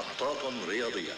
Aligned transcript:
محطات 0.00 0.68
رياضية. 0.68 1.12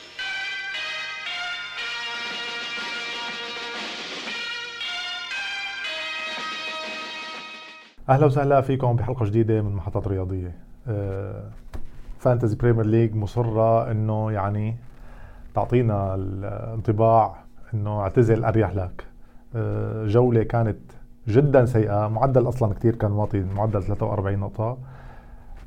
أهلا 8.08 8.26
وسهلا 8.26 8.60
فيكم 8.60 8.96
بحلقة 8.96 9.24
جديدة 9.26 9.62
من 9.62 9.74
محطات 9.74 10.08
رياضية. 10.08 10.54
Fantasy 12.18 12.56
Premier 12.56 12.86
League 12.86 13.14
مصرة 13.14 13.90
إنه 13.90 14.32
يعني 14.32 14.76
تعطينا 15.54 16.14
الانطباع 16.14 17.44
إنه 17.74 18.00
اعتزل 18.00 18.44
أريح 18.44 18.74
لك. 18.74 19.06
آه، 19.54 20.06
جولة 20.06 20.42
كانت 20.42 20.78
جدا 21.28 21.66
سيئة 21.66 22.08
معدل 22.08 22.48
أصلا 22.48 22.74
كثير 22.74 22.96
كان 22.96 23.12
واطي 23.12 23.40
معدل 23.40 23.82
43 23.82 24.38
نقطة. 24.38 24.78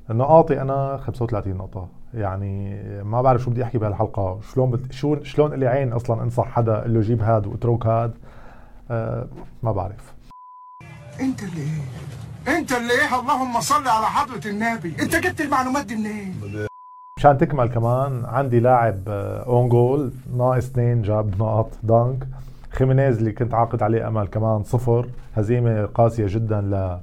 نقاطي 0.10 0.62
أنا 0.62 0.98
35 0.98 1.58
نقطة. 1.58 1.90
يعني 2.16 2.84
ما 3.04 3.22
بعرف 3.22 3.42
شو 3.42 3.50
بدي 3.52 3.64
أحكي 3.64 3.78
بهالحلقة. 3.78 4.40
شلون 4.54 4.72
بت... 4.72 4.92
شو 4.92 5.24
شلون 5.24 5.54
لي 5.54 5.68
عين 5.68 5.94
أصلا 5.94 6.24
أنصح 6.24 6.48
حدا 6.48 6.86
اللي 6.86 7.02
جيب 7.02 7.22
هاد 7.22 7.48
واترك 7.48 7.86
هاد؟ 7.86 8.12
أه 8.91 9.28
ما 9.64 9.72
بعرف. 9.72 10.14
أنت 11.20 11.44
اللي 11.44 11.62
إيه؟ 11.62 12.58
أنت 12.58 12.72
اللي 12.72 12.94
إيه؟ 12.94 13.20
اللهم 13.20 13.60
صل 13.60 13.88
على 13.88 14.05
حضرة 14.05 14.50
النبي. 14.50 14.96
أنت 15.00 15.16
جبت 15.16 15.41
المعلومات 15.41 15.86
دي 15.86 15.96
منين؟ 15.96 16.36
مشان 17.18 17.38
تكمل 17.38 17.68
كمان 17.70 18.26
عندي 18.26 18.60
لاعب 18.60 18.98
اون 19.08 19.70
جول 19.70 20.12
ناقص 20.38 20.66
اثنين 20.66 21.02
جاب 21.02 21.41
نقط 21.41 21.72
دانك 21.84 22.27
خيمينيز 22.70 23.18
اللي 23.18 23.32
كنت 23.32 23.54
عاقد 23.54 23.84
عليه 23.84 24.08
أمل 24.08 24.27
كمان 24.27 24.63
صفر. 24.63 25.10
هزيمة 25.36 25.86
قاسية 25.86 26.26
جدا 26.27 26.62
ل 26.62 27.00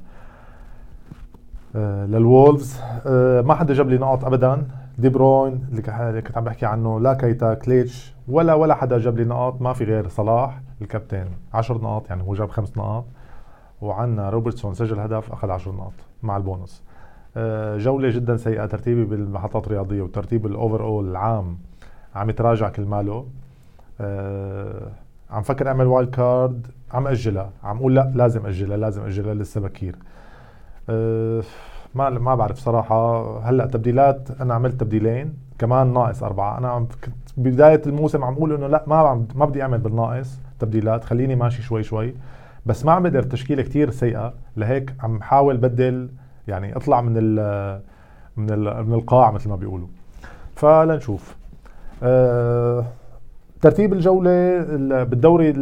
آه، 1.76 2.06
للوولفز 2.06 2.80
آه، 3.06 3.40
ما 3.40 3.54
حدا 3.54 3.74
جاب 3.74 3.88
لي 3.88 3.98
نقط 3.98 4.24
ابدا. 4.24 4.66
دي 4.98 5.08
بروين 5.08 5.66
اللي 5.70 5.82
كنت 6.22 6.36
عم 6.36 6.44
بحكي 6.44 6.66
عنه 6.66 7.00
لا 7.00 7.14
كيتا 7.14 7.54
كليتش 7.54 8.14
ولا 8.28 8.54
ولا 8.54 8.74
حدا 8.74 8.98
جاب 8.98 9.16
لي 9.16 9.24
نقط 9.24 9.60
ما 9.62 9.72
في 9.72 9.84
غير 9.84 10.08
صلاح 10.08 10.60
الكابتن. 10.82 11.26
10 11.54 11.74
نقاط 11.78 12.10
يعني 12.10 12.22
هو 12.22 12.34
جاب 12.34 12.50
خمس 12.50 12.76
نقاط. 12.76 13.04
وعنا 13.82 14.30
روبرتسون 14.30 14.74
سجل 14.74 14.98
هدف 15.00 15.32
أخذ 15.32 15.50
10 15.50 15.72
نقاط 15.72 15.92
مع 16.22 16.36
البونص. 16.36 16.82
آه، 17.36 17.76
جولة 17.76 18.10
جدا 18.10 18.36
سيئة 18.36 18.66
ترتيبي 18.66 19.04
بالمحطات 19.04 19.66
الرياضية 19.66 20.02
وترتيب 20.02 20.46
ال 20.46 20.84
overall 20.84 21.10
العام 21.10 21.58
عم 22.14 22.30
يتراجع 22.30 22.68
كل 22.68 22.82
ماله. 22.84 23.26
عم 25.30 25.42
فكر 25.42 25.68
أعمل 25.68 25.86
wild 25.86 26.10
card 26.10 26.66
عم 26.92 27.06
أجلها. 27.06 27.50
عم 27.64 27.76
أقول 27.76 27.94
لا 27.94 28.12
لازم 28.14 28.46
أجلها 28.46 28.76
لازم 28.76 29.02
أجلها 29.02 29.34
لسه 29.34 29.60
بكير. 29.60 29.96
أه 30.88 31.42
ما 31.94 32.10
ما 32.10 32.34
بعرف 32.34 32.58
صراحة. 32.58 33.38
هلأ 33.48 33.66
تبديلات 33.66 34.28
أنا 34.40 34.54
عملت 34.54 34.80
تبديلين 34.80 35.34
كمان 35.58 35.92
ناقص 35.92 36.22
أربعة. 36.22 36.58
أنا 36.58 36.86
كنت 37.04 37.14
بداية 37.36 37.82
الموسم 37.86 38.24
عم 38.24 38.34
أقول 38.34 38.52
إنه 38.52 38.66
لأ 38.66 38.84
ما 38.86 39.26
ما 39.34 39.44
بدي 39.44 39.62
أعمل 39.62 39.78
بالناقص 39.78 40.38
تبديلات 40.58 41.04
خليني 41.04 41.34
ماشي 41.34 41.62
شوي 41.62 41.82
شوي. 41.82 42.14
بس 42.66 42.84
ما 42.84 42.92
عم 42.92 43.02
بقدر 43.02 43.22
تشكيلة 43.22 43.62
كتير 43.62 43.90
سيئة. 43.90 44.34
لهيك 44.56 44.94
عم 45.00 45.22
حاول 45.22 45.56
بدل 45.56 46.08
يعني 46.48 46.76
أطلع 46.76 47.00
من 47.00 47.14
ال 47.16 47.80
من 48.36 48.50
ال 48.50 48.86
من 48.86 48.94
القاع 48.94 49.30
مثل 49.30 49.48
ما 49.48 49.56
بيقولوا. 49.56 49.88
فلنشوف. 50.54 51.36
أه 52.02 52.84
ترتيب 53.60 53.92
الجولة 53.92 54.62
بالدوري 55.04 55.52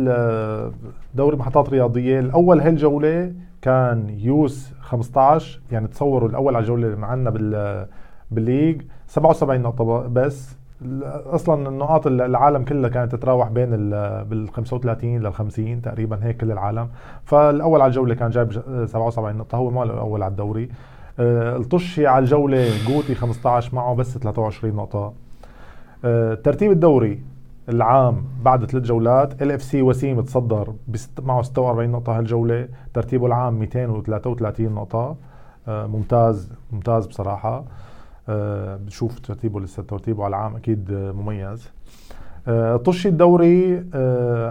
دوري 1.14 1.36
محطات 1.36 1.70
رياضية. 1.70 2.20
الأول 2.20 2.60
هالجولة 2.60 3.32
كان 3.62 4.08
يوس 4.08 4.72
15 4.80 5.60
يعني 5.72 5.88
تصوروا 5.88 6.28
الأول 6.28 6.56
على 6.56 6.62
الجولة 6.62 6.96
معنا 6.96 7.30
بال 7.30 7.86
بالليج. 8.30 8.82
77 9.06 9.60
نقطة 9.60 10.06
بس 10.06 10.56
أصلا 11.26 11.68
النقاط 11.68 12.06
العالم 12.06 12.64
كلها 12.64 12.90
كانت 12.90 13.12
تتراوح 13.12 13.48
بين 13.48 13.70
بال 13.70 14.48
35 14.52 15.18
لل 15.18 15.34
50 15.34 15.82
تقريبا 15.82 16.18
هيك 16.22 16.36
كل 16.36 16.52
العالم. 16.52 16.88
فالأول 17.24 17.80
على 17.80 17.88
الجولة 17.88 18.14
كان 18.14 18.30
جايب 18.30 18.52
77 18.86 19.36
نقطة 19.36 19.56
هو 19.56 19.70
ما 19.70 19.82
الأول 19.82 20.22
على 20.22 20.30
الدوري. 20.30 20.68
آه، 21.18 21.56
الطشي 21.56 22.06
على 22.06 22.22
الجولة 22.22 22.68
جوتي 22.88 23.14
15 23.14 23.74
معه 23.74 23.94
بس 23.94 24.18
23 24.18 24.74
نقطة. 24.74 25.12
آه، 26.04 26.34
ترتيب 26.34 26.70
الدوري. 26.70 27.22
العام 27.70 28.24
بعد 28.42 28.64
ثلاث 28.64 28.84
جولات 28.84 29.42
LFC 29.42 29.82
وسيم 29.82 30.20
تصدر 30.20 30.74
معه 31.22 31.42
46 31.42 31.90
نقطة 31.90 32.18
هالجولة 32.18 32.68
ترتيبه 32.94 33.26
العام 33.26 33.58
233 33.58 34.74
نقطة. 34.74 35.16
آه 35.68 35.86
ممتاز 35.86 36.52
ممتاز 36.72 37.06
بصراحة. 37.06 37.64
آه 38.28 38.76
بشوف 38.76 39.18
ترتيبه 39.18 39.60
لسه 39.60 39.82
ترتيبه 39.82 40.24
على 40.24 40.36
العام 40.36 40.56
أكيد 40.56 40.90
آه 40.90 41.12
مميز. 41.12 41.70
طشي 42.84 43.08
الدوري 43.08 43.78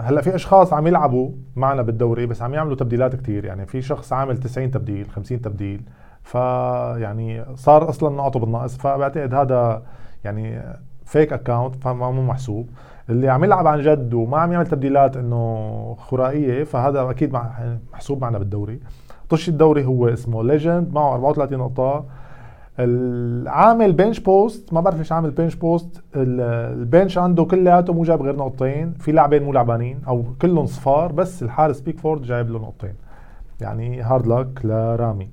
هلأ 0.02 0.20
في 0.20 0.34
أشخاص 0.34 0.72
عم 0.72 0.86
يلعبوا 0.86 1.30
معنا 1.56 1.82
بالدوري 1.82 2.26
بس 2.26 2.42
عم 2.42 2.54
يعملوا 2.54 2.76
تبديلات 2.76 3.16
كتير. 3.16 3.44
يعني 3.44 3.66
في 3.66 3.82
شخص 3.82 4.12
عامل 4.12 4.38
90 4.38 4.70
تبديل 4.70 5.10
50 5.10 5.40
تبديل. 5.40 5.82
فيعني 6.22 7.44
صار 7.56 7.88
أصلا 7.88 8.16
نقطه 8.16 8.40
بالناقص 8.40 8.76
فبعتقد 8.76 9.34
هذا 9.34 9.82
يعني 10.24 10.62
fake 11.10 11.32
account 11.32 11.74
فما 11.74 12.10
مو 12.10 12.22
محسوب. 12.22 12.70
اللي 13.10 13.28
عم 13.28 13.44
يلعب 13.44 13.66
عن 13.66 13.80
جد 13.80 14.14
وما 14.14 14.38
عم 14.38 14.52
يعمل 14.52 14.66
تبديلات 14.66 15.16
إنه 15.16 15.96
خرائية 15.98 16.64
فهذا 16.64 17.10
أكيد 17.10 17.36
محسوب 17.92 18.22
معنا 18.22 18.38
بالدوري. 18.38 18.80
طش 19.28 19.48
الدوري 19.48 19.84
هو 19.84 20.08
اسمه 20.08 20.42
ليجند 20.44 20.92
معه 20.94 21.14
34 21.14 21.58
نقطة. 21.58 22.04
العامل 22.78 23.92
bench 23.92 24.20
boost 24.20 24.72
ما 24.72 24.80
بعرف 24.80 24.98
ليش 24.98 25.12
عامل 25.12 25.30
bench 25.30 25.54
boost 25.54 26.02
ال 26.16 26.33
bench 26.33 27.18
عنده 27.18 27.44
كلياته 27.44 27.92
مو 27.92 28.02
جايب 28.02 28.22
غير 28.22 28.36
نقطتين. 28.36 28.92
في 28.92 29.12
لاعبين 29.12 29.42
مو 29.42 29.52
لعبانين 29.52 30.00
أو 30.08 30.24
كلهم 30.42 30.66
صفار 30.66 31.12
بس 31.12 31.42
الحارس 31.42 31.80
بيكفورد 31.80 32.22
جايب 32.22 32.50
له 32.50 32.58
نقطتين. 32.58 32.94
يعني 33.60 34.02
hard 34.02 34.26
luck 34.26 34.64
لرامي. 34.64 35.28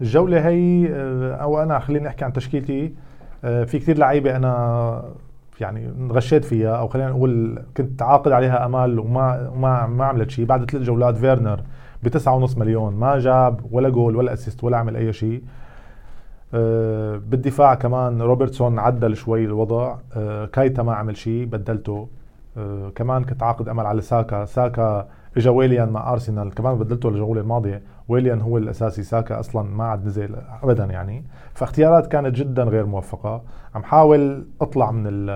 الجولة 0.00 0.48
هي 0.48 0.88
آه، 0.92 1.34
أو 1.34 1.62
أنا 1.62 1.78
خليني 1.78 2.08
أحكي 2.08 2.24
عن 2.24 2.32
تشكيلتي. 2.32 2.94
في 3.44 3.78
كثير 3.78 3.98
لعيبة 3.98 4.36
أنا 4.36 5.04
يعني 5.60 5.88
انغشيت 5.88 6.44
فيها 6.44 6.76
أو 6.76 6.88
خلينا 6.88 7.10
نقول 7.10 7.62
كنت 7.76 8.02
عاقد 8.02 8.32
عليها 8.32 8.66
أمال 8.66 8.98
وما 8.98 9.50
ما 9.56 9.86
ما 9.86 10.04
عملت 10.04 10.30
شيء 10.30 10.44
بعد 10.44 10.70
ثلاث 10.70 10.82
جولات 10.82 11.16
فيرنر 11.16 11.60
ب 12.02 12.08
9.5 12.08 12.58
مليون. 12.58 12.94
ما 12.94 13.18
جاب 13.18 13.60
ولا 13.70 13.88
جول 13.88 14.16
ولا 14.16 14.32
assist 14.32 14.64
ولا 14.64 14.76
عمل 14.76 14.96
أي 14.96 15.12
شيء 15.12 15.42
أه 16.54 17.16
بالدفاع 17.16 17.74
كمان 17.74 18.22
روبرتسون 18.22 18.78
عدل 18.78 19.16
شوي 19.16 19.44
الوضع. 19.44 19.96
أه 20.16 20.46
كايتا 20.46 20.82
ما 20.82 20.94
عمل 20.94 21.16
شيء 21.16 21.44
بدلته. 21.44 22.08
كمان 22.94 23.24
كنت 23.24 23.42
عاقد 23.42 23.68
أمل 23.68 23.86
على 23.86 24.00
ساكا. 24.00 24.44
ساكا 24.44 25.08
إجا 25.36 25.50
ويليان 25.50 25.88
مع 25.88 26.12
أرسنال. 26.12 26.54
كمان 26.54 26.78
بدلته 26.78 27.08
الجوله 27.08 27.40
الماضية. 27.40 27.82
ويليان 28.08 28.40
هو 28.40 28.58
الأساسي. 28.58 29.02
ساكا 29.02 29.40
أصلا 29.40 29.62
ما 29.62 29.84
عاد 29.84 30.06
نزل 30.06 30.36
ابدا 30.62 30.84
يعني. 30.84 31.24
فاختيارات 31.54 32.06
كانت 32.06 32.34
جدا 32.34 32.62
غير 32.62 32.86
موفقة. 32.86 33.42
عم 33.74 33.82
حاول 33.82 34.46
أطلع 34.60 34.90
من 34.90 35.26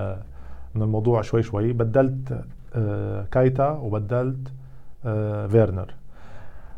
من 0.75 0.83
الموضوع 0.83 1.23
شوي 1.23 1.43
شوي. 1.43 1.73
بدلت 1.73 2.41
آه، 2.75 3.25
كايتا 3.31 3.71
وبدلت 3.71 4.53
آه، 5.07 5.47
فيرنر. 5.47 5.95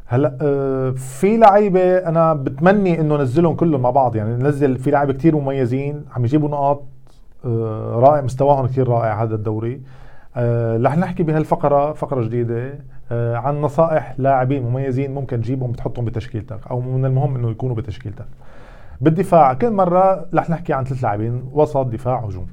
هلا 0.06 0.38
آه، 0.42 0.90
في 0.90 1.36
لعيبة 1.36 1.98
أنا 1.98 2.34
بتمني 2.34 3.00
إنه 3.00 3.16
نزلهم 3.16 3.54
كلهم 3.54 3.82
مع 3.82 3.90
بعض. 3.90 4.16
يعني 4.16 4.36
ننزل 4.36 4.78
في 4.78 4.90
لعيبة 4.90 5.12
كتير 5.12 5.36
مميزين. 5.36 6.04
عم 6.16 6.24
يجيبوا 6.24 6.48
نقاط 6.48 6.82
رائع. 7.94 8.20
مستواهم 8.20 8.66
كثير 8.66 8.88
رائع 8.88 9.22
هذا 9.22 9.34
الدوري. 9.34 9.82
رح 10.86 10.98
نحكي 10.98 11.22
بهالفقرة 11.22 11.92
فقرة 11.92 12.22
جديدة. 12.22 12.78
عن 13.12 13.60
نصائح 13.60 14.14
لاعبين 14.18 14.62
مميزين 14.62 15.14
ممكن 15.14 15.40
تجيبهم 15.40 15.72
بتحطهم 15.72 16.04
بتشكيلتك 16.04 16.66
أو 16.70 16.80
من 16.80 17.04
المهم 17.04 17.36
إنه 17.36 17.50
يكونوا 17.50 17.76
بتشكيلتك. 17.76 18.26
بالدفاع 19.00 19.54
كل 19.54 19.70
مرة 19.70 20.26
رح 20.34 20.50
نحكي 20.50 20.72
عن 20.72 20.84
ثلاث 20.84 21.02
لاعبين 21.02 21.42
وسط 21.52 21.86
دفاع 21.86 22.18
هجوم. 22.18 22.46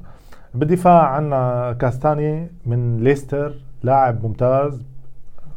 بالدفاع 0.54 1.08
عندنا 1.08 1.74
كاستاني 1.80 2.52
من 2.66 2.98
ليستر 2.98 3.54
لاعب 3.84 4.26
ممتاز. 4.26 4.84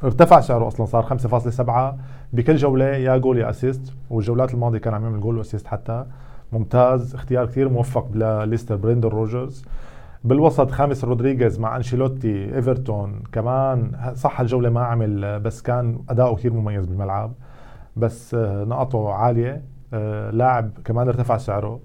ارتفع 0.05 0.41
سعره 0.41 0.69
أصلا 0.69 0.87
صار 0.87 1.03
5.7 1.03 1.99
بكل 2.33 2.57
جولة 2.57 2.85
يا 2.85 3.17
جول 3.17 3.39
يا 3.39 3.51
assist 3.51 3.93
والجولات 4.11 4.55
الماضية 4.55 4.79
كان 4.79 4.95
عم 4.95 5.03
يعمل 5.03 5.21
goal 5.21 5.39
و 5.39 5.43
assist 5.43 5.67
حتى. 5.67 6.05
ممتاز 6.53 7.15
اختيار 7.15 7.47
كثير 7.47 7.69
موفق 7.69 8.09
لليستر 8.15 8.77
بريندان 8.77 9.13
رودجرز. 9.13 9.65
بالوسط 10.25 10.71
خامس 10.71 11.05
رودريغيز 11.05 11.61
مع 11.61 11.77
أنشيلوتي 11.77 12.55
إيفرتون 12.57 13.23
كمان 13.33 13.93
صح 14.15 14.41
الجولة 14.41 14.71
ما 14.71 14.85
عمل 14.85 15.41
بس 15.41 15.63
كان 15.63 15.99
أداؤه 16.09 16.37
كثير 16.37 16.53
مميز 16.53 16.87
بالملعب. 16.87 17.33
بس 17.97 18.35
آه، 18.35 18.65
نقطه 18.65 19.13
عالية 19.13 19.63
آه، 19.95 20.31
لاعب 20.31 20.71
كمان 20.85 21.09
ارتفع 21.09 21.37
سعره. 21.37 21.81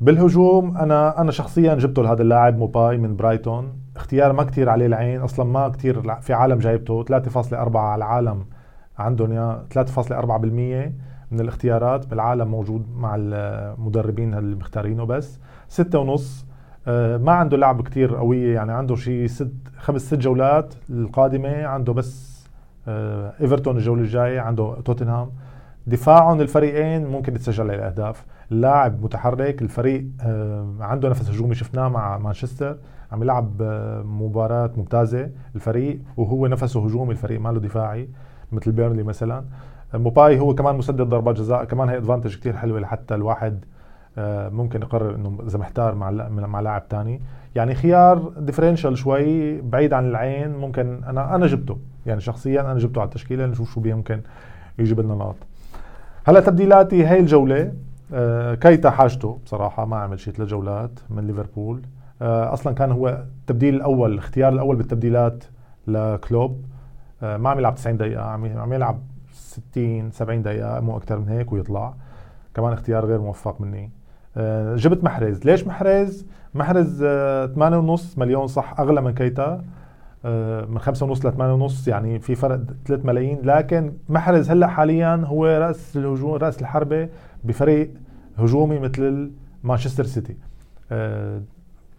بالهجوم 0.00 0.76
أنا 0.76 1.20
أنا 1.20 1.30
شخصيا 1.30 1.74
جبته 1.74 2.02
لهذا 2.02 2.22
اللاعب 2.22 2.58
موباي 2.58 2.98
من 2.98 3.16
برايتون. 3.16 3.72
اختيار 3.96 4.32
ما 4.32 4.42
كتير 4.42 4.68
عليه 4.68 4.86
العين 4.86 5.20
أصلا 5.20 5.44
ما 5.44 5.68
كتير 5.68 6.20
في 6.20 6.32
عالم 6.32 6.58
جايبته. 6.58 7.04
3.4 7.04 7.76
على 7.76 7.98
العالم 7.98 8.44
عندهم 8.98 9.32
يا 9.32 9.64
3.4% 9.70 10.92
من 11.30 11.40
الاختيارات. 11.40 12.06
بالعالم 12.06 12.48
موجود 12.48 12.86
مع 12.96 13.14
المدربين 13.18 14.34
اللي 14.34 14.56
مختارينه 14.56 15.04
بس. 15.04 15.40
ستة 15.68 15.98
ونص 15.98 16.42
آه، 16.42 16.45
ما 17.16 17.32
عنده 17.32 17.56
لعب 17.56 17.82
كتير 17.82 18.16
قوية 18.16 18.54
يعني 18.54 18.72
عنده 18.72 18.94
شيء 18.96 19.26
ست 19.26 19.52
خمس 19.78 20.00
ست 20.00 20.14
جولات 20.14 20.74
القادمة 20.90 21.64
عنده 21.66 21.92
بس 21.92 22.36
آه، 22.88 23.32
إيفرتون 23.40 23.76
الجولة 23.76 24.02
الجاية 24.02 24.40
عنده 24.40 24.76
توتنهام. 24.84 25.30
دفاعهم 25.86 26.40
الفريقين 26.40 27.06
ممكن 27.06 27.34
يتسجل 27.34 27.64
عليه 27.64 27.74
الاهداف 27.74 28.24
اللاعب 28.52 29.02
متحرك 29.02 29.62
الفريق 29.62 30.06
آه، 30.20 30.74
عنده 30.80 31.08
نفس 31.08 31.30
هجومي 31.30 31.54
شفناه 31.54 31.88
مع 31.88 32.18
مانشستر 32.18 32.76
عم 33.12 33.22
يلعب 33.22 33.62
مباراة 34.04 34.70
ممتازة 34.76 35.30
الفريق 35.54 36.00
وهو 36.16 36.46
نفسه 36.46 36.84
هجومي 36.84 37.12
الفريق 37.12 37.40
ماله 37.40 37.60
دفاعي 37.60 38.08
مثل 38.52 38.72
بيرنلي 38.72 39.02
مثلا. 39.02 39.44
موباي 39.94 40.40
هو 40.40 40.54
كمان 40.54 40.76
مسدد 40.76 41.02
ضربات 41.02 41.36
جزاء 41.36 41.64
كمان 41.64 41.88
هي 41.88 41.96
advantage 41.96 42.36
كثير 42.36 42.56
حلوة 42.56 42.80
لحتى 42.80 43.14
الواحد 43.14 43.64
آه، 43.64 43.75
ممكن 44.52 44.82
يقرر 44.82 45.14
إنه 45.14 45.38
إذا 45.46 45.58
محتار 45.58 45.94
مع 45.94 46.10
مع 46.30 46.60
لاعب 46.60 46.82
ثاني 46.90 47.20
يعني 47.56 47.74
خيار 47.74 48.32
differential 48.38 48.98
شوي 48.98 49.60
بعيد 49.60 49.92
عن 49.92 50.08
العين 50.08 50.50
ممكن 50.56 51.04
أنا 51.04 51.34
أنا 51.34 51.46
جبته. 51.46 51.78
يعني 52.06 52.20
شخصيا 52.20 52.60
أنا 52.60 52.78
جبته 52.78 53.00
على 53.00 53.08
التشكيلة 53.08 53.46
نشوف 53.46 53.74
شو 53.74 53.80
ممكن 53.80 54.20
يجيب 54.78 55.00
لنا 55.00 55.14
نقاط. 55.14 55.36
هلأ 56.24 56.40
تبديلاتي 56.40 57.04
هاي 57.04 57.20
الجولة 57.20 57.72
آه، 58.14 58.54
كيتا 58.54 58.90
حاجته 58.90 59.38
بصراحة 59.44 59.84
ما 59.84 59.96
عمل 59.96 60.20
شيء 60.20 60.34
ثلاث 60.34 60.48
جولات 60.48 61.00
من 61.10 61.26
ليفربول. 61.26 61.82
آه، 62.22 62.52
أصلا 62.52 62.74
كان 62.74 62.92
هو 62.92 63.08
التبديل 63.08 63.74
الأول 63.74 64.12
الاختيار 64.12 64.52
الأول 64.52 64.76
بالتبديلات 64.76 65.44
لكلوب. 65.86 66.64
ما 67.22 67.50
عم 67.50 67.58
يلعب 67.58 67.74
90 67.74 67.96
دقيقة 67.96 68.22
عم 68.22 68.72
يلعب 68.72 68.98
60 69.32 70.10
70 70.10 70.42
دقيقة 70.42 70.80
مو 70.80 70.96
أكثر 70.96 71.18
من 71.18 71.28
هيك 71.28 71.52
ويطلع. 71.52 71.94
كمان 72.54 72.72
اختيار 72.72 73.06
غير 73.06 73.20
موفق 73.20 73.60
مني. 73.60 73.84
آه، 73.84 73.90
جبت 74.76 75.04
محرز. 75.04 75.44
ليش 75.44 75.66
محرز؟ 75.66 76.26
محرز 76.54 77.04
8.5 77.04 77.04
آه، 77.04 78.20
مليون 78.20 78.46
صح 78.46 78.80
أغلى 78.80 79.00
من 79.00 79.14
كيتا. 79.14 79.64
آه، 80.24 80.64
من 80.64 80.78
5.5 80.78 81.24
ل 81.24 81.32
8.5 81.32 81.88
يعني 81.88 82.18
في 82.18 82.34
فرق 82.34 82.60
3 82.86 83.06
ملايين. 83.06 83.38
لكن 83.42 83.92
محرز 84.08 84.50
هلأ 84.50 84.66
حاليا 84.66 85.22
هو 85.26 85.46
رأس 85.46 85.96
الهجوم 85.96 86.34
رأس 86.34 86.60
الحربة 86.60 87.08
بفريق 87.44 87.90
هجومي 88.38 88.78
مثل 88.78 89.30
مانشستر 89.64 90.04
سيتي. 90.04 90.36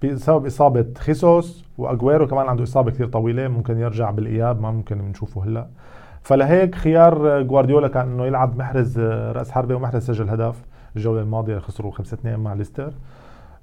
بسبب 0.04 0.46
إصابة 0.46 0.86
خيسوس 0.98 1.66
وأجويرو 1.78 2.28
كمان 2.28 2.48
عنده 2.48 2.64
إصابة 2.64 2.92
كثير 2.92 3.08
طويلة 3.08 3.48
ممكن 3.48 3.78
يرجع 3.78 4.12
بالإياب 4.12 4.62
ما 4.62 4.72
ممكن 4.72 4.98
نشوفه 4.98 5.44
هلأ. 5.44 5.68
فلهيك 6.22 6.76
خيار 6.76 7.42
جوارديولا 7.42 7.88
كان 7.88 8.08
إنه 8.12 8.26
يلعب 8.26 8.58
محرز 8.58 9.00
رأس 9.00 9.52
حربة 9.52 9.76
ومحرز 9.76 10.04
سجل 10.04 10.30
هدف. 10.30 10.56
الجولة 10.96 11.22
الماضية 11.22 11.60
خسروا 11.60 11.92
5 11.92 12.16
2 12.16 12.40
مع 12.40 12.54
ليستر. 12.54 12.94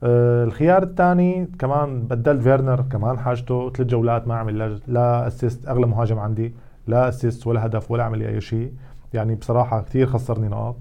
آه 0.03 0.44
الخيار 0.44 0.82
الثاني 0.82 1.49
كمان 1.59 2.03
بدلت 2.03 2.43
فيرنر 2.43 2.85
كمان 2.93 3.19
حاجته 3.19 3.71
ثلاث 3.71 3.88
جولات 3.88 4.29
ما 4.29 4.35
عمل 4.35 4.81
لا 4.87 5.26
assist 5.27 5.69
أغلى 5.69 5.87
مهاجم 5.87 6.19
عندي 6.19 6.55
لا 6.87 7.09
assist 7.09 7.47
ولا 7.47 7.67
هدف 7.67 7.91
ولا 7.91 8.05
عمل 8.05 8.23
أي 8.23 8.41
شيء. 8.41 8.73
يعني 9.15 9.35
بصراحة 9.35 9.82
كثير 9.82 10.06
خسرني 10.06 10.49
نقاط. 10.49 10.76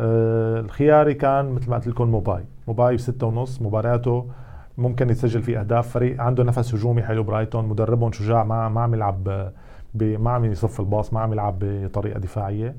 آه 0.00 0.60
الخياري 0.60 1.14
كان 1.14 1.52
مثل 1.52 1.70
ما 1.70 1.76
قلت 1.76 1.86
لكم 1.86 2.08
موباي. 2.08 2.44
موباي 2.68 2.96
بستة 2.96 3.26
ونص 3.26 3.62
مبارياته 3.62 4.26
ممكن 4.78 5.10
يسجل 5.10 5.42
فيه 5.42 5.60
أهداف 5.60 5.88
فريق 5.88 6.20
عنده 6.20 6.44
نفس 6.44 6.74
هجومي 6.74 7.02
حلو 7.02 7.22
برايتون 7.22 7.68
مدربهم 7.68 8.12
شجاع 8.12 8.44
ما 8.44 8.68
ما 8.68 8.80
عم 8.80 8.94
يلعب 8.94 9.50
ما 9.94 10.30
عم 10.30 10.44
يصف 10.44 10.80
الباص 10.80 11.12
ما 11.12 11.20
عم 11.20 11.32
يلعب 11.32 11.58
بطريقة 11.60 12.18
دفاعية. 12.18 12.74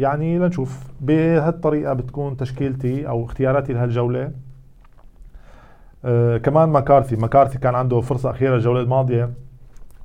يعني 0.00 0.38
لنشوف. 0.38 0.84
بهالطريقة 1.00 1.92
بتكون 1.92 2.36
تشكيلتي 2.36 3.08
أو 3.08 3.24
اختياراتي 3.24 3.72
لهالجولة. 3.72 4.32
آه 6.04 6.36
كمان 6.38 6.68
مكارثي 6.68 7.16
مكارثي 7.16 7.58
كان 7.58 7.74
عنده 7.74 8.00
فرصة 8.00 8.30
أخيرة 8.30 8.56
الجولة 8.56 8.80
الماضية. 8.80 9.30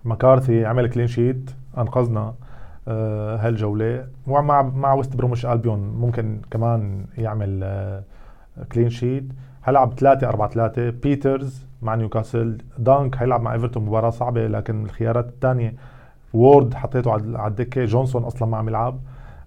مكارثي 0.05 0.65
عمل 0.65 0.89
clean 0.89 1.07
sheet 1.07 1.51
أنقذنا 1.77 2.33
آه 2.87 3.35
هالجولة. 3.37 4.07
ومع 4.27 4.61
مع 4.61 4.93
ويست 4.93 5.15
بروميتش 5.15 5.45
ألبيون 5.45 5.79
ممكن 5.79 6.41
كمان 6.51 7.05
يعمل 7.17 7.59
آه 7.63 8.03
clean 8.71 8.89
sheet 8.89 9.25
هلعب 9.61 9.93
3 9.93 10.27
4 10.29 10.49
3 10.49 10.89
بيترز 10.89 11.65
مع 11.81 11.95
نيوكاسل. 11.95 12.57
دانك 12.77 13.15
حيلعب 13.15 13.41
مع 13.41 13.53
إيفرتون 13.53 13.85
مباراة 13.85 14.09
صعبة 14.09 14.47
لكن 14.47 14.83
الخيارات 14.83 15.27
الثانية 15.27 15.73
وورد 16.33 16.73
حطيته 16.73 17.11
على 17.11 17.47
الدكة. 17.47 17.85
جونسون 17.85 18.23
أصلا 18.23 18.47
ما 18.47 18.57
عم 18.57 18.67
يلعب. 18.67 18.99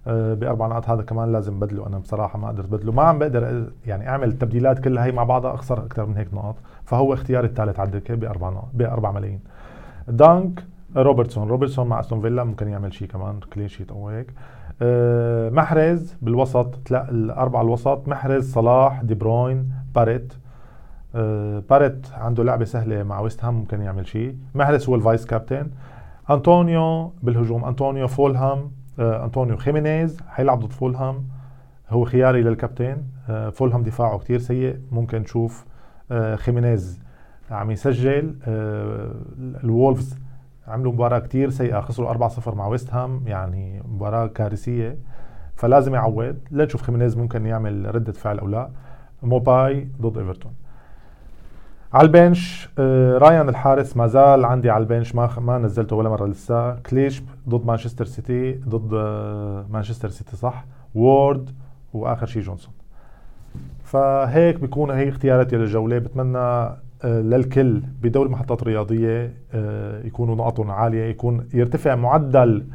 بأربع 0.05 0.67
نقاط 0.67 0.89
هذا 0.89 1.01
كمان 1.01 1.31
لازم 1.31 1.59
بدله. 1.59 1.87
أنا 1.87 1.97
بصراحة 1.97 2.39
ما 2.39 2.47
قدرت 2.47 2.69
بدله. 2.69 2.91
ما 2.91 3.03
عم 3.03 3.19
بقدر 3.19 3.65
يعني 3.85 4.09
أعمل 4.09 4.27
التبديلات 4.27 4.79
كلها 4.79 5.05
هي 5.05 5.11
مع 5.11 5.23
بعضها 5.23 5.53
أخسر 5.53 5.77
أكثر 5.85 6.05
من 6.05 6.17
هيك 6.17 6.33
نقاط 6.33 6.55
فهو 6.85 7.13
اختياري 7.13 7.47
الثالث 7.47 7.79
على 7.79 7.87
الدكة 7.87 8.15
بأربع 8.15 8.49
نقاط 8.49 8.69
بأربع 8.73 9.11
ملايين. 9.11 9.39
دانك 10.07 10.63
روبرتسون. 10.95 11.47
روبرتسون 11.47 11.87
مع 11.87 11.99
أستون 11.99 12.21
فيلا 12.21 12.43
ممكن 12.43 12.67
يعمل 12.67 12.93
شيء 12.93 13.07
كمان 13.07 13.39
clean 13.53 13.67
sheet 13.67 13.91
أو 13.91 14.09
هيك. 14.09 14.33
محرز 15.53 16.15
بالوسط 16.21 16.75
تلاقي 16.85 17.09
الأربعة 17.09 17.61
الوسط. 17.61 18.07
محرز 18.07 18.53
صلاح 18.53 19.01
دي 19.01 19.13
بروين 19.13 19.73
باريت. 19.95 20.33
باريت 21.69 22.07
عنده 22.13 22.43
لعبة 22.43 22.65
سهلة 22.65 23.03
مع 23.03 23.19
ويست 23.19 23.45
هام 23.45 23.53
ممكن 23.53 23.81
يعمل 23.81 24.07
شيء 24.07 24.35
محرز 24.55 24.89
هو 24.89 24.95
ال 24.95 25.01
vice 25.01 25.25
captain. 25.25 25.67
أنطونيو 26.29 27.11
بالهجوم. 27.23 27.65
أنطونيو 27.65 28.07
فولهام. 28.07 28.57
آه 28.57 28.69
أنطونيو 28.99 29.57
خيمينيز 29.57 30.19
حيلعب 30.27 30.59
ضد 30.59 30.73
فولهام. 30.73 31.27
هو 31.89 32.05
خياري 32.05 32.41
للكابتن. 32.41 32.97
آه 33.29 33.49
فولهام 33.49 33.83
دفاعه 33.83 34.17
كتير 34.17 34.39
سيء. 34.39 34.79
ممكن 34.91 35.17
نشوف 35.17 35.65
آه 36.11 36.35
خيمينيز 36.35 36.99
عم 37.51 37.71
يسجل. 37.71 38.35
آه 38.47 39.11
الوولفز 39.63 40.17
عملوا 40.67 40.91
مباراة 40.91 41.19
كتير 41.19 41.49
سيئة. 41.49 41.81
خسروا 41.81 42.29
4-0 42.29 42.55
مع 42.55 42.67
ويست 42.67 42.93
هام 42.93 43.23
يعني 43.25 43.81
مباراة 43.85 44.27
كارثية. 44.27 44.97
فلازم 45.55 45.95
يعوض. 45.95 46.37
لنشوف 46.51 46.81
خيمينيز 46.81 47.17
ممكن 47.17 47.45
يعمل 47.45 47.95
ردة 47.95 48.13
فعل 48.13 48.39
أو 48.39 48.47
لا. 48.47 48.69
موباي 49.23 49.89
ضد 50.01 50.17
إيفرتون. 50.17 50.53
على 51.93 52.05
ال 52.05 52.16
bench 52.16 52.69
آه، 52.79 53.17
رايان 53.17 53.49
الحارس 53.49 53.97
ما 53.97 54.07
زال 54.07 54.45
عندي 54.45 54.69
على 54.69 54.81
ال 54.81 54.87
bench 54.87 55.15
ما 55.15 55.29
ما 55.39 55.57
نزلته 55.57 55.95
ولا 55.95 56.09
مرة 56.09 56.27
لسه. 56.27 56.75
كليش 56.75 57.23
ضد 57.49 57.65
مانشستر 57.65 58.05
سيتي 58.05 58.53
ضد 58.53 58.93
آه، 58.93 59.65
مانشستر 59.69 60.09
سيتي 60.09 60.35
صح؟ 60.35 60.65
وورد 60.95 61.49
وآخر 61.93 62.25
شيء 62.25 62.41
جونسون. 62.41 62.73
فهيك 63.83 64.59
بيكون 64.59 64.91
هي 64.91 65.09
اختياراتي 65.09 65.55
للجولة. 65.55 65.97
بتمنى 65.97 66.37
آه، 66.37 66.77
للكل 67.03 67.81
بدور 68.01 68.25
المحطات 68.25 68.61
الرياضيه 68.61 69.33
يكونوا 70.05 70.35
نقاطهم 70.35 70.71
عالية 70.71 71.03
يكون 71.03 71.47
يرتفع 71.53 71.95
معدل 71.95 72.65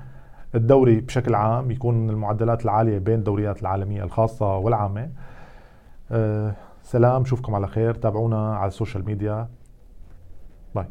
الدوري 0.55 1.01
بشكل 1.01 1.35
عام 1.35 1.71
يكون 1.71 2.11
المعدلات 2.11 2.65
العالية 2.65 2.99
بين 2.99 3.19
الدوريات 3.19 3.63
العالمية 3.63 4.05
الخاصة 4.05 4.57
والعامة. 4.57 5.09
سلام 6.85 7.25
شوفكم 7.25 7.55
على 7.55 7.67
خير. 7.67 7.95
تابعونا 7.95 8.57
على 8.57 8.69
ال 8.69 8.74
social 8.74 9.05
media 9.05 9.49
باي 10.75 10.87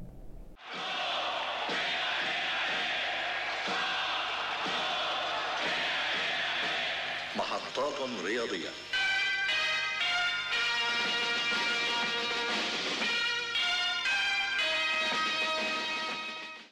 محطات 7.37 8.25
رياضية. 8.25 8.92